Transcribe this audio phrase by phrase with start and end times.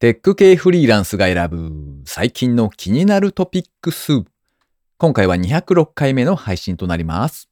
[0.00, 1.72] テック系フリーランスが選ぶ
[2.04, 4.22] 最近の気になるトピックス。
[4.96, 7.48] 今回は206回目の配信となります。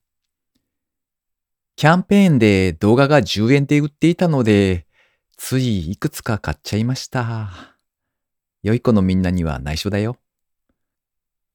[1.75, 4.87] キャンペーンで動画が10円で売っていたので、
[5.37, 7.51] ついいくつか買っちゃいました。
[8.63, 10.17] 良い子のみんなには内緒だよ。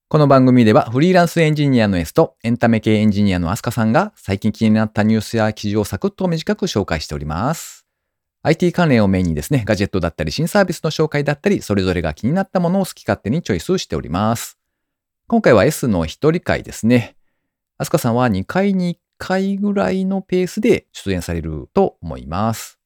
[0.10, 7.81] この番組ではフリーランスエンジニアの S とエンタメ系エンジニアのアスカさんが最近気になったニュースや記事をサクッと短く紹介しております。
[8.44, 14.58] IT 関連をメインにですね、ガジェットだったり新サービスの紹介だったり、それぞれが気になったものを好き勝手にチョイスしております。
[15.28, 17.16] 今回は S の一人会ですね。
[17.78, 22.80] アスカさんは2回に1回ぐらいのペースで出演されると思います。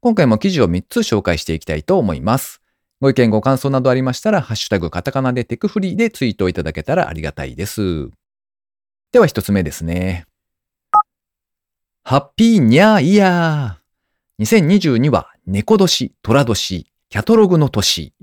[0.00, 2.62] 今回も記事を3つ紹介していきたいと思います。
[3.00, 8.10] ご意見ご感想などありましたら、ハッシュタグカタカナでテクフリーでツイートいただけたらありがたいです。
[9.10, 10.26] では1つ目ですね。
[12.04, 13.87] ハッピーニャーイヤー
[14.40, 18.14] 2022は猫年、虎年、キャトログの年。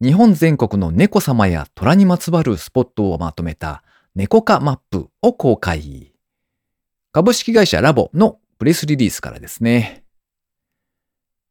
[0.00, 3.82] 日本全国の猫様や虎にまつわるスポットをまとめた
[4.14, 6.12] 猫化マップを公開。
[7.10, 10.04] 株式会社ラボのプレスリリースからですね。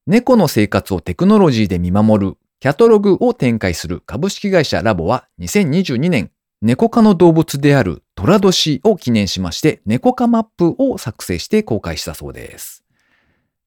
[0.05, 12.86] 猫の生活をテクノロジーで見守るキャトログを展開する株式会社ラボは2022年猫科の動物である虎年を記念しまして猫科マップを作成して公開したそうです。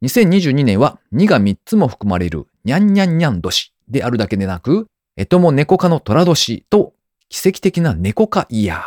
[0.02, 6.94] 2022年は2が3つも含まれるにゃんにゃんにゃん年であるだけでなく、えとも猫科の虎年と
[7.28, 8.80] 奇跡的な猫科イヤー。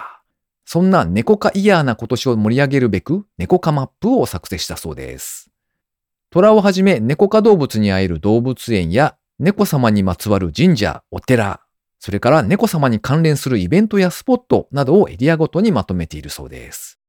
[0.66, 5.52] そんな猫科イヤーな今年を盛り上げるべく猫科マップを作成したそうです。
[6.32, 11.62] 虎をはじめ猫科動物に会える動物園や猫様にまつわる神社、お寺、
[12.00, 17.00] それから猫様に関連するイベントやスポットなどをエリアごとにまとめているそうです。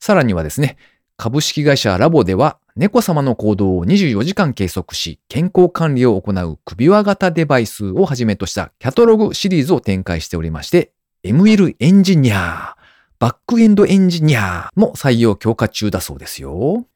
[0.00, 0.76] さらにはですね、
[1.16, 10.92] 株式会社ラボでは猫様の行動を24時間計測し、健康管理を行う首輪型デバイスをはじめとしたキャトログシリーズを展開しておりまして、
[11.24, 12.76] ML エンジニア、
[13.18, 16.86] バックエンドエンジニアも採用強化中だそうですよ。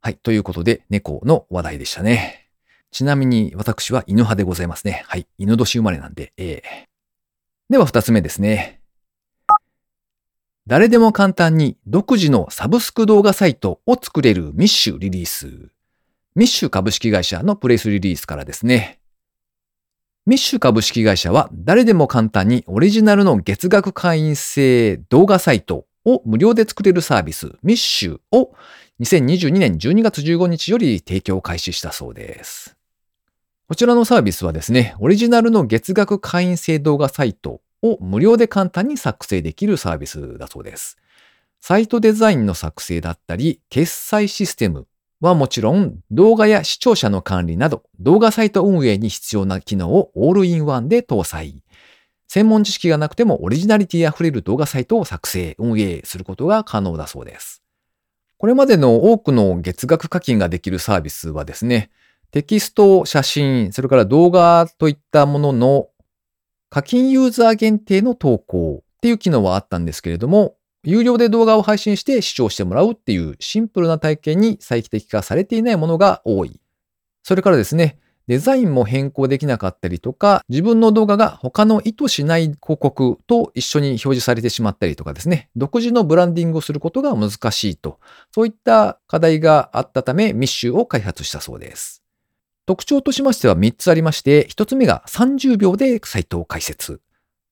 [0.00, 0.16] はい。
[0.16, 2.48] ということで、猫の話題でしたね。
[2.90, 5.04] ちなみに私は犬派でございますね。
[5.06, 5.28] はい。
[5.38, 8.79] 犬年生まれなんで、ええー、では二つ目ですね。
[10.70, 15.48] 誰でも簡単に独自のサブスク動画サイトを作れるミッシュリリース。
[16.36, 19.00] ミッシュ株式会社のプレスリリースからですね。
[20.26, 28.52] ミッシュ株式会社は誰でも簡単にオリジナルの月額会員制動画サイトを無料で作れるサービスミッシュを
[29.00, 32.76] 2022年12月15日より提供開始したそうです。
[33.66, 40.96] こちらのサービスはですね、オリジナルの月額会員制動画サイトを無料で簡単に作成できるサービスだそうです。
[41.60, 44.86] サイトデザインの作成だったり、決済システム
[45.20, 51.62] はもちろん動画や視聴者の管理など動画サイト運営に必要な機能をオールインワンで搭載。
[52.28, 57.62] 専門知識がなくてもオリジナリティあふれる動画サイトを作成、運営することが可能だそうです。
[58.38, 61.90] これまでの多くの月額課金ができるサービスはですね、
[62.30, 65.88] テキスト、写真、それから動画といったものの
[66.70, 76.60] 課金ユーザー限定の投稿っていう機能はあったんですけれども、有料で動画を配信して視聴してもらうっていうシンプルな体験に最適化されていないものが多い。
[77.24, 77.98] それからですね、
[78.28, 87.98] デザインも変更できなかったりとか、自分の動画が他の意図しない広告と一緒に表示されてしまったりとかですね、独自のブランディングをすることが難しいと、
[88.32, 91.99] そういった課題があったため、ミッシュを開発したそうです。
[92.70, 97.00] 特徴としましては3つありまして、1つ目が30秒でサイトを開設。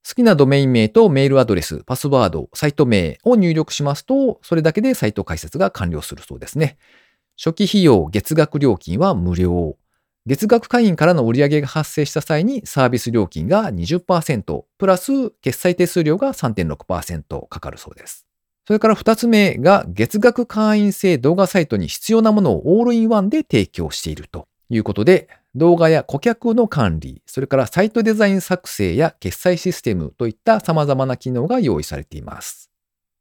[0.08, 6.78] 好きなドメイン名とメールアドレス、パスワード、サイト名を入力しますと、それだけでサイト開設が完了するそうですね。
[7.36, 9.76] 初期費用、月額料金は無料。
[10.24, 18.24] 月額会員からの売上が発生した際にサービス料金が20%、プラス決済手数料が3.6%かかるそうです。
[18.68, 24.46] それから2つ目が月額会員制動画サイトに必要なものをオールインワンで提供していると。
[24.70, 32.70] いうことで、動画や顧客の管理、それからサイトデザイン作成や決済システムといった様々な機能が用意されています。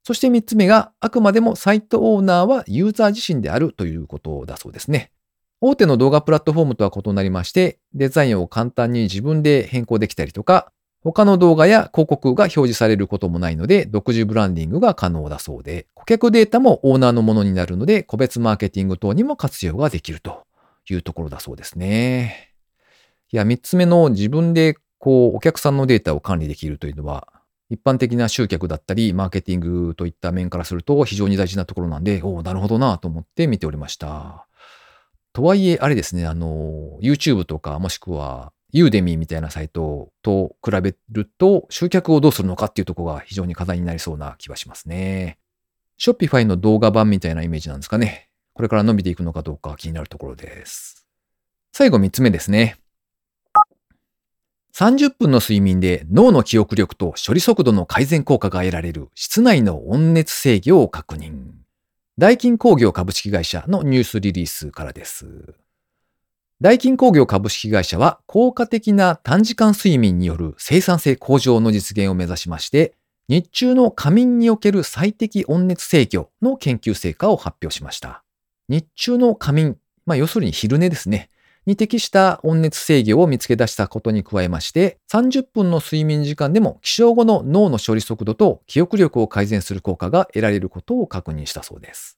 [0.03, 5.11] そして3つ目が、あくまでもサイトオーナーはユーザー自身であるということだそうですね。
[5.59, 10.71] 大手の動画プラットフォームとは異なりまして、デザインを簡単に自分で変更できたりとか、
[11.03, 20.46] 他の動画や広告が表示されることもないので、独自ブランディングが可能だそうで、顧客データもオーナーのものになるので、個別マーケティング等にも活用ができると
[20.93, 22.53] いうところだそうですね。
[23.31, 27.27] いや、三つ目の自分でこう、お客さんのデータを管理できるというのは、
[27.69, 34.47] 一般的な集客だったり、マーケティングといった面からすると非常に大事なところなんで、おお、なるほどなと思って見ておりました。
[35.33, 45.37] とはいえ、あれですね、あの、YouTube とかもしくはユーデミーみたいなサイトと比べると、集客をどうするのかっていうところが非常に課題になりそうな気はしますね。
[45.99, 48.29] Shopify の動画版みたいなイメージなんですかね。
[48.57, 51.05] これから伸びていくのかどうか気になるところです。
[51.73, 52.77] 最後3つ目ですね。
[54.73, 61.51] 30分の睡眠で脳の記憶力と処理速度の改善効果が得られる室内の温熱制御を確認。
[62.17, 65.53] 大金工業株式会社のニュースリリースからです。
[66.59, 72.95] 大金工業株式会社は効果的な短時間睡眠による生産性向上の実現を目指しまして、
[73.29, 78.23] 日中の仮眠における最適温熱制御の研究成果を発表しました。
[78.69, 81.29] 日中の仮眠、まあ要するに昼寝ですね。
[81.65, 92.17] に適した温熱制御を見つけ出したことに加えまして、30分の睡眠時間でも起床後の脳の処理速度と記憶力を改善する効果が得られることを確認したそうです。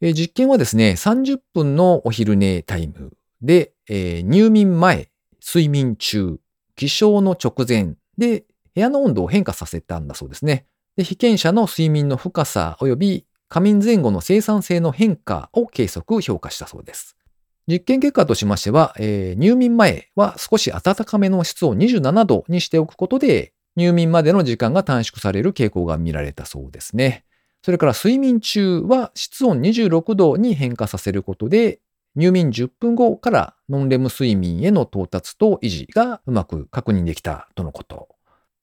[0.00, 5.10] え実験はですね、30分のお昼寝タイムで、えー、入眠前、
[5.46, 6.38] 睡眠中、
[6.74, 10.66] 起床の直前で部屋の温度を変化させたんだそうですね。
[10.96, 17.18] で被験者の睡眠の深さ及び仮眠前後の生産性の変化を計測、評価したそうです。
[17.66, 27.26] 実験結果としましては、えー、入眠前は少し暖かめの湿度を27度にしておくことで、入眠までの時間が短縮される傾向が見られたそうですね。
[27.62, 31.80] それから睡眠中は室温26度に変化させることで、
[32.16, 38.11] 入眠10分後からノンレム睡眠への到達と維持がうまく確認できたとのこと。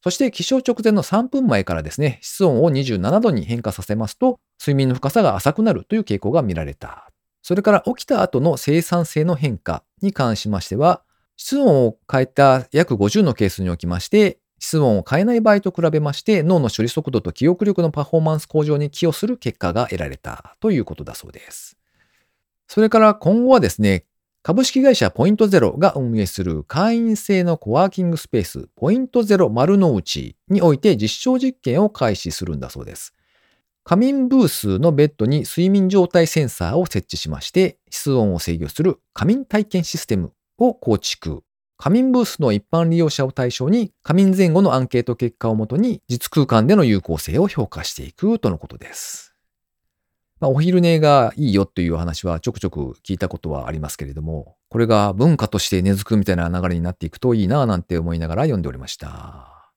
[0.01, 7.09] そして起床直前の3分前からですね、室温を27度に変化させますと、睡眠の深さが浅くなるという傾向が見られた
[7.41, 11.01] それから起きた後の生産性の変化に関しましては、
[11.35, 21.77] 室温を変えた約50のケースにおきまして、室温を変えない場合と比べまして脳の処理速度と記憶力のパフォーマンス向上に寄与する結果が得られたということだそうです。
[22.67, 24.05] それから今後はですね、
[24.41, 33.13] 株式会社ポイントゼロが運営する会員制のコワーキングスペースポイントゼロ丸の内において実証実験を開始するんだそうです。
[33.83, 41.43] 仮眠ブースのベッドに睡眠状態センサーを設置しまして、室温を制御する仮眠体験システムを構築。
[41.77, 49.28] 仮眠ブースの一般利用者を対象に仮眠前後のアンケート結果をもとに実空間での有効性を評価していくとのことです。
[50.39, 59.71] まあ、お昼寝がいいよという話はちょくちょく聞いたことはありますけれども、これが文化として根付くみたいな流れになっていくといいなぁなんて思いながら読んでおりました。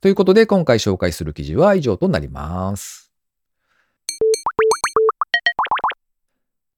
[0.00, 3.12] ということで今回紹介する記事は以上となります。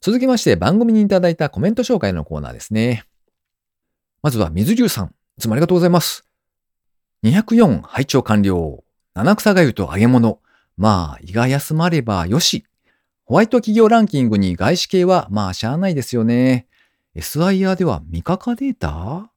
[0.00, 3.04] 続きまして番組にいただいたコメント紹介のコーナーですね。
[4.22, 5.14] まずは水流さん。
[5.36, 6.24] いつもありがとうございます。
[7.24, 8.84] 204拝聴完了。
[9.14, 10.40] 七草がゆと揚げ物。
[10.76, 12.66] まあ、胃が休まればよし。
[13.26, 16.66] ホワイト企業ランキングに外資系はまあしゃあないですよね。
[17.16, 19.30] SIR では未可化データ？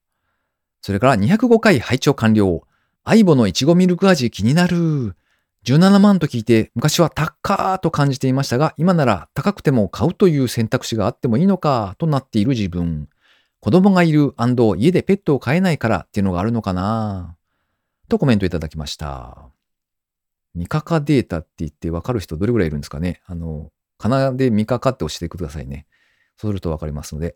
[0.81, 2.63] それから205回拝聴完了。
[3.06, 5.16] 相棒のいちごミルク味気になる。
[5.63, 13.07] 17万と聞いて昔は高ーと感じていましたが、今なら高くても買うという選択肢があってもいいのかとなっている自分。
[13.62, 14.34] 子供がいる
[14.78, 17.38] 家でペットを飼えないからっていうのがあるのかな
[18.10, 19.50] とコメントいただきました。
[20.56, 23.22] ミカカデータって言ってわかる人どれぐらいいるんですかね？
[23.25, 25.86] あの、かなでミカカって押してくださいね。
[26.38, 27.36] そうするとわかりますので。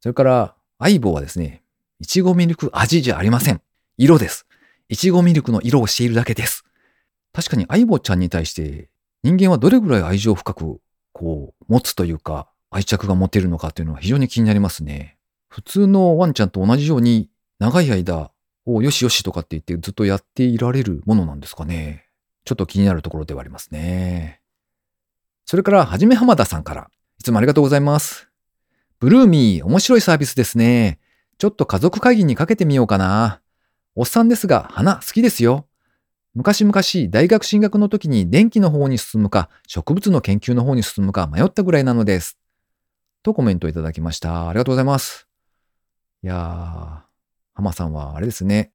[0.00, 1.62] それから、相棒はですね、
[1.98, 3.60] いちごミルク味じゃありません。
[3.98, 4.46] 色です。
[4.88, 6.64] いちごミルクの色をしているだけです。
[7.32, 8.88] 確かに相棒ちゃんに対して
[9.22, 10.80] 人間はどれぐらい愛情深く
[11.12, 15.16] こう持つというか愛着が持てるのかっていうのは非常に気になりますね。
[15.48, 17.28] 普通のワンちゃんと同じように
[17.58, 18.30] 長い間
[18.66, 22.06] をよしよしとかって言ってずっとやっていられるものなんですかね。
[22.44, 24.39] ちょっと気になるところではありますね。
[25.44, 26.90] それから、はじめ浜田さんから。
[27.18, 28.30] いつもありがとうございます。
[28.98, 30.98] ブルーミー、面白いサービスですね。
[31.38, 33.40] ちょっと家族会議にかけてみようかな。
[33.94, 35.66] おっさんですが、花好きですよ。
[36.34, 42.38] 昔々大学進学の時に電気の方に進むか植物の研究の方に進むか迷ったぐらいなのです。
[43.22, 44.48] とコメントいただきました。
[44.48, 45.26] ありがとうございます。
[46.22, 47.00] いやー、
[47.54, 48.70] 浜さんはあれですね。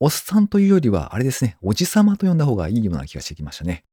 [0.00, 3.85] おっさんというよりはあれですね、おじさまと呼んだ方がいいような気がしてきましたね。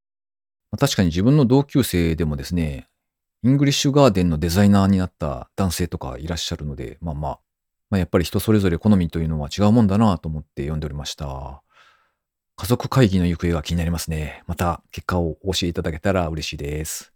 [0.77, 2.87] 確かに自分の同級生でもですね、
[3.43, 7.39] イングリッシュガーデンのデザイナーになった男性とかいらっしゃるので、まあまあ、
[7.89, 11.61] まあ、やっぱり人それぞれ好みというのは違うもんだなと思って読んでおりました。
[12.55, 14.43] 家族会議の行方が気になりますね。
[14.47, 17.13] また結果を教えていただけたら嬉しいです。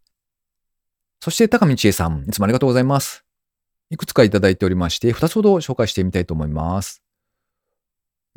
[1.19, 3.23] そして高道恵さん、いつもありがとうございます。
[3.89, 7.01] いくつかいただいておりまして、二つほど紹介してみたいと思います。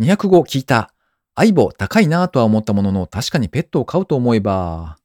[0.00, 0.95] 205聞いた。
[1.35, 5.00] 相棒高いなぁとは思ったものの確かにペットを飼うと思えば。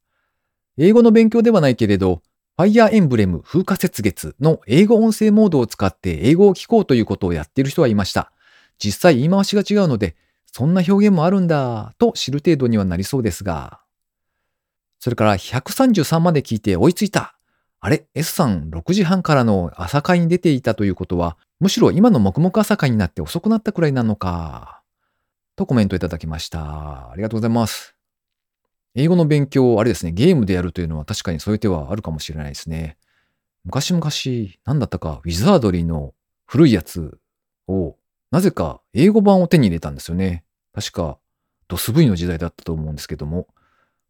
[0.78, 2.22] 英語の勉強ではないけれど、
[2.58, 8.32] Fire Emblem 風化雪月の英語音声モードを使って英語を聞こうということをやっている人はいました。
[8.78, 10.16] 実際言い回しが違うので、
[10.46, 13.82] そんな表現もあるんだと知る程度にはなりそうですが。
[15.00, 17.36] それから133まで聞いて追いついた。
[17.82, 24.82] あれ ?S さん6時半からの朝会に出ていたということは、むしろ今の黙々朝会になって遅くなったくらいなのか。
[25.56, 27.12] とコメントいただきました。
[27.12, 27.95] ありがとうございます。
[28.96, 32.98] 英語の勉強を、あれですね、ゲームでやるというのは確かにそういう手はあるかもしれないですね。
[33.66, 34.04] 昔々、
[34.66, 36.14] なんだったか、ウィザードリーの
[36.46, 37.18] 古いやつ
[37.68, 37.98] を、
[38.32, 40.44] なぜか英語版を手に入れたんですよね。
[40.74, 41.18] 確か、
[41.68, 43.48] ドス V の時代だったと思うんですけども。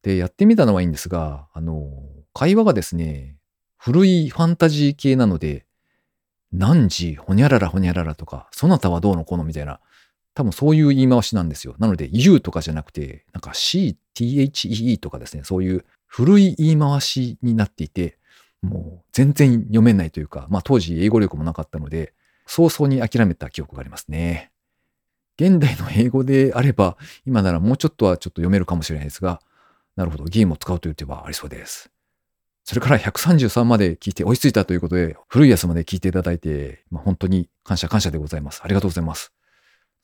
[0.04, 1.90] で、やってみたのはいいんですが、あの、
[2.34, 3.38] 会話がですね、
[3.78, 5.66] 古いファンタジー系なので、
[6.52, 9.80] 何時、ほにゃららほにゃららとか、そなたはどうのこのみたいな、
[10.36, 11.76] 多分そういう言い回しなんですよ。
[11.80, 18.18] なので、you とかじゃなくて、なんか c, thee とかですね、そういう古い言い回しになっていて、
[18.62, 22.14] もう全然読めないというか、まあ当時英語力もなかったので、
[22.46, 24.52] 早々に諦めた記憶がありますね。
[25.40, 29.42] 現代の英語であれば、今ならもうちょっとはちょっと読めるかもしれないですが、
[29.96, 31.90] なるほど、ゲームを使うという手はありそうです。
[32.66, 38.62] それから133まで聞いて追いついたということで、古いやつまで聞いていただいて、まあ、本当に感謝感謝でございます。
[38.64, 39.32] ありがとうございます。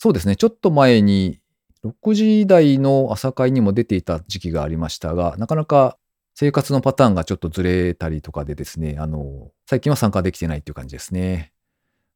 [0.04, 1.38] そうですね、ちょっと前に
[1.86, 5.96] 6時台の朝会にも出ていた時期がありましたが、なかなか
[6.34, 11.54] 生活のパターンがちょっとずれたりとかでですね、あの、最近は参加できてないっていう感じですね。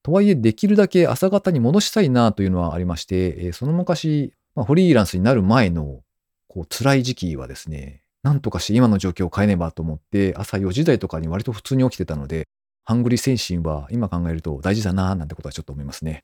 [0.01, 6.01] とはいえ、できるだけ朝方に戻したいなというのはありまして、えその昔、まあ、フリーランスになる前の
[6.48, 12.48] こう辛い時期はですね、なんとかして今の状況を変えねばと思って、朝4時台とかに割と普通に起きてたので、
[12.84, 16.24] ハングリー精神は今考えると大事だななんてことはちょっと思いますね。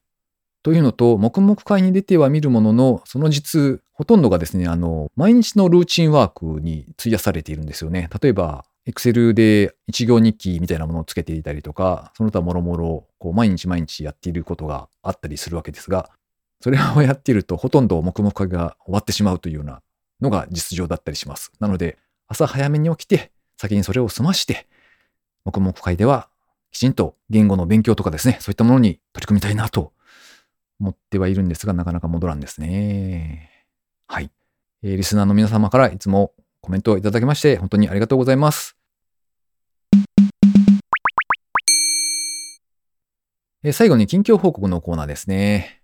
[0.64, 8.10] というのと、黙々会に出ては見るものの、その実、ほとんどがですね、あの、毎日のルーチンワークに費やされているんですよね。
[8.22, 16.10] 例えば、Excel で一行日記みたいなものをつけていたりとか、その他もろもろ、こう、毎日毎日やっていることがあったりするわけですが、
[16.62, 19.82] それをやっていると、ほとんど黙々会が終わってしまうというような
[20.22, 21.52] のが実情だったりします。
[21.60, 24.68] なので、朝早めに起きて、先にそれを済まして、
[25.44, 26.30] 黙々会では
[26.72, 29.92] きちんと言語の勉強とかですね、そういったものに取り組みたいなと
[30.82, 33.68] 思ってはいるんですが、なかなか戻らんですね。
[34.08, 34.32] はい。
[34.82, 38.76] えー、リスナーの皆様からいつもコメントをいただきまして、本当にありがとうございます。
[43.64, 45.84] えー、最後に近況報告のコーナーですね。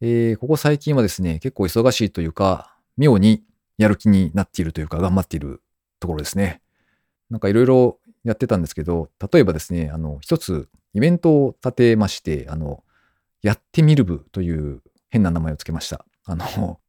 [0.00, 3.44] えー、ここ最近はですね、結構忙しいというか、妙に
[3.76, 5.62] やる気になっているというか、頑張っている
[6.00, 6.62] ところですね。
[7.28, 12.82] なんかいろいろやってたんですけど、例えばですね、あの、一つイベントを立てまして、あの、
[13.42, 16.04] やってみる部という変な名前をつけました。
[16.24, 16.80] あの、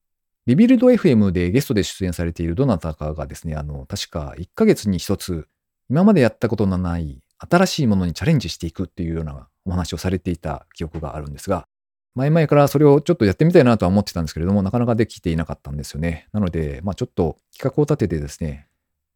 [0.47, 5.47] リビルド FM でゲストで出演されているどなたかがですね、あの、確か1ヶ月に一つ、
[5.89, 11.67] 今までやったことのない新しいものにチャレンジしていくっていうようなお話をされていた記憶があるんですが、
[12.13, 16.27] 前々からそれをちょっとやってみたいなとは思ってたんですけれども、なかなかできていなかったんですよね。
[16.33, 18.67] なので、まあちょっと企画を立ててですね、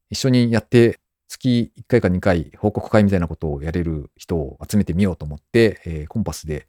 [0.10, 6.68] 一緒にやって月1回か2回報告会みたいなことをやれる人を集めてみようと思って、えー、コンパスで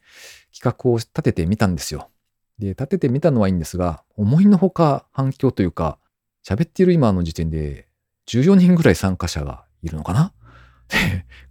[0.57, 2.11] 企画を立ててみたんですよ。
[2.59, 5.99] で、立ててみたのはいいんですが、思いのほか反響というか、
[6.47, 7.89] 喋っている今の時点で
[8.29, 10.33] 14人ぐらい参加者がいるのかな？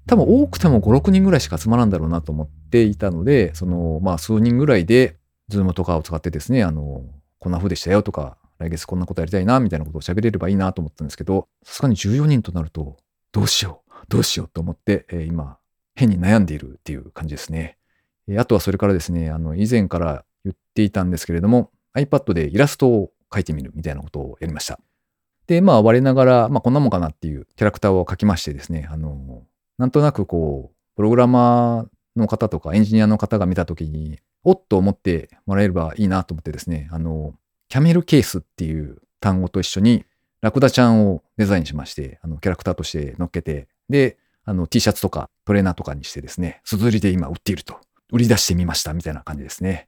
[0.08, 5.18] 多分多くても5、6人ぐらいしか集まらんだろうなと思っていたので、その、まあ数人ぐらいで、
[5.50, 7.04] ズームとかを使ってですね、あの、
[7.40, 12.98] こんな風でしたよとか、来月こんなことやりたいな、みたいなことを喋れればいいなと思ったんですけど、さすがに14人となると、
[13.32, 15.58] どうしよう、どうしようと思って、えー、今、
[15.96, 17.78] 変に悩んでいるっていう感じですね。
[18.28, 24.80] えー、あとはそれからですね、あの、以前から言っていたんですけれども、iPad でイラストを描いてみるみたいなことをやりました。
[25.48, 29.44] で、まあ、我ながら、まあ、こんなもんかなっていうキャラクターを描きましてですね、あの、
[29.78, 31.88] なんとなくこう、プログラマー
[32.20, 37.34] の方とかエンジニアの方が見たときに、おっと思ってもらえればいいなと思ってですね、あの、
[37.69, 40.05] キャメルケースっていう単語と一緒に、
[40.41, 47.79] ラクダちゃんをデザインしまして、あの、キャラクターとして乗っけて、で、あの、T シャツとかトレーナーとかにしてですね、すずりで今売っていると。
[48.12, 49.88] 売り出してみましたみたいな感じですね。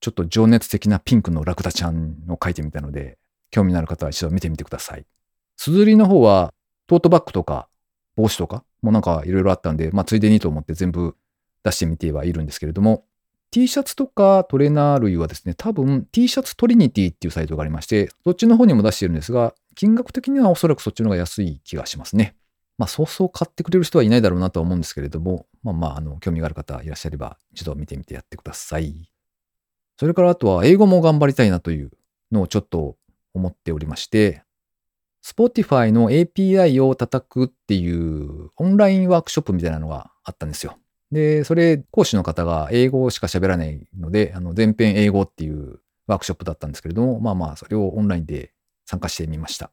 [0.00, 3.18] ちょっと情熱的なピンクのラクダちゃんを描いてみたので、
[3.50, 5.04] 興味のある方は一度見てみてください。
[5.56, 6.54] すずりの方は、
[6.86, 7.68] トートバッグとか、
[8.14, 11.16] 帽子とか、もなんかいろいろあったんで、まあ、ついでにと思って全部
[11.64, 13.04] 出してみてはいるんですけれども、
[13.50, 22.34] T シャツとかトレーナー類はですね、多分 T シャツトリニティっていうサイトがありまして、そっちの方にも出しているんですが、金額的にはおそらくそっちの方が安い気がしますね。
[22.78, 29.10] まあ、そうそう買ってくれる人はいないだろうなとは思うんですけれども、まあまあ、あの、興味がある方いらっしゃれば、一度見てみてやってください。
[29.98, 31.90] それからあとは、英語も頑張りたいなという
[32.30, 32.96] のをちょっと
[33.32, 34.42] 思っておりまして、
[35.24, 40.78] Spotify の API を叩くっていうオンラインワークショップみたいなのがあったんですよ。
[41.12, 48.52] で、それ、講師の方が英語しか喋らないので、あの、全編英語っていうワークショップだったんですけれども、まあまあ、それをオンラインで
[48.84, 49.70] 参加してみました。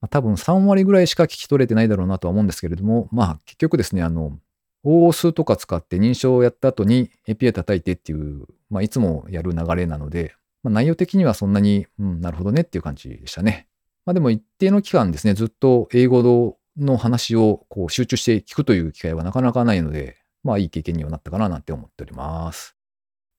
[0.00, 4.38] まあ、多分3割ぐらいしか聞き取れてないだろうなとは思うんですけれども、まあ結局ですね、あの、
[4.84, 13.66] OO 数とか使って認証をやった後に API 叩いてっていう、まあいつもやる流れなので、まあ、内容的にはそんなに、うん、なるほどねっていう感じでしたね。
[14.04, 22.76] まあでも一定の期間ですね、ずっと英語の話をこう集中して聞くという機会はなかなかないので、まあいい経験にはなったかななんて思っております。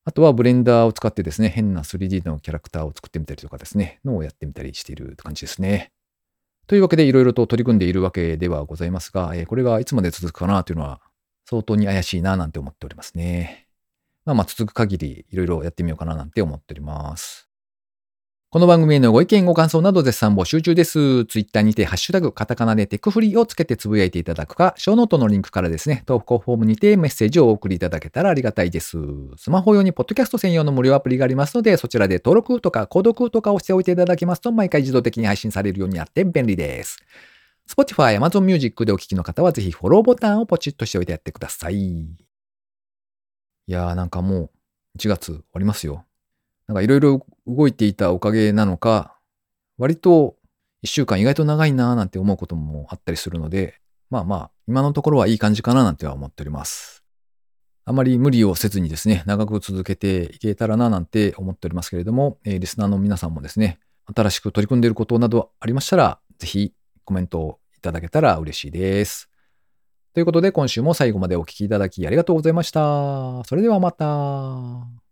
[0.04, 5.92] あとはブレンダーを使ってですね、変な 3D のキャラクターを作ってみたりとかですね、のをやってみたりしている感じですね。
[6.68, 11.00] というわけでいろいろと取り組んでいるわけではございますが、えこれがいつまで続くかなというのは
[11.48, 13.68] 相当に怪しいななんて思っておりますね。
[14.24, 17.45] まあまあ続く限りいろいろやってみようかななんて思っております。
[18.48, 21.24] この番組へのご意見、ご感想など絶賛募集中です。
[21.24, 28.98] ツイッターにて、ハッシュタグ、カタカナでテクフリーをつけてつぶやいていただくか、ショーノートのリンクからですね、投稿フォームにてメッセージをお送りいただけたらありがたいです。
[29.36, 36.98] スマホ用にポッドキャスト専用の無料アプリがありますので、そちらで登録とか購読とかをしておいていただきますと、毎回自動的に配信されるようになって便利です。
[37.68, 41.74] Spotify、Amazon Music でお聴きの方は、ぜひフォローボタンをポチッとしておいてやってください。
[41.74, 42.06] い
[43.66, 44.50] やーなんかも
[44.94, 46.04] う1月終わりますよ。
[46.68, 49.18] なんかいろいろ動いていたおかげなのか、
[49.78, 50.36] 割と
[50.82, 53.80] 一週間意外と長いなぁなんて思うこともあったりするので、
[54.10, 57.04] まあまあ、今のところはいい感じかななんては思っております。
[57.84, 63.78] あまり無理をせずにですね、長く続けていけたらななんて思っておりますけれども、えー、リスナーの皆さんもですね、
[64.12, 66.72] 新しく取り組んでいることなどありましたら、ぜひ
[67.04, 69.30] コメントをいただけたら嬉しいです。
[70.14, 73.44] ということで今週も最後までお聴きいただきありがとうございました。
[73.44, 75.05] それではまた。